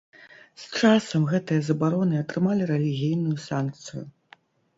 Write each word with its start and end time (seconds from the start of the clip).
З 0.61 0.77
часам 0.79 1.27
гэтыя 1.31 1.65
забароны 1.67 2.15
атрымалі 2.23 2.63
рэлігійную 2.73 3.37
санкцыю. 3.47 4.03